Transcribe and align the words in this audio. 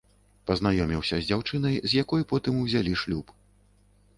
Пазнаёміўся 0.51 1.19
з 1.19 1.27
дзяўчынай, 1.31 1.75
з 1.91 1.99
якой 2.03 2.25
потым 2.33 2.59
узялі 2.65 2.99
шлюб. 3.03 3.37